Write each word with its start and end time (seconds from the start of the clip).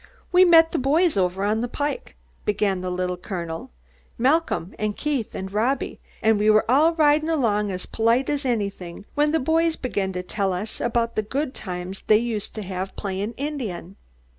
"We 0.31 0.45
met 0.45 0.71
the 0.71 0.79
boys 0.79 1.15
ovah 1.15 1.43
on 1.43 1.61
the 1.61 1.67
pike," 1.67 2.15
began 2.43 2.81
the 2.81 2.89
Little 2.89 3.17
Colonel, 3.17 3.69
"Malcolm 4.17 4.73
and 4.79 4.97
Keith 4.97 5.35
and 5.35 5.53
Robby, 5.53 5.99
and 6.23 6.39
we 6.39 6.49
were 6.49 6.65
all 6.67 6.95
ridin' 6.95 7.29
along 7.29 7.71
as 7.71 7.85
polite 7.85 8.27
as 8.27 8.43
anything, 8.43 9.05
when 9.13 9.29
the 9.29 9.39
boys 9.39 9.75
began 9.75 10.11
to 10.13 10.23
tell 10.23 10.55
about 10.79 11.15
the 11.15 11.21
good 11.21 11.53
times 11.53 12.01
they 12.07 12.17
used 12.17 12.55
to 12.55 12.63
have 12.63 12.95
playin' 12.95 13.33
Indian." 13.37 13.95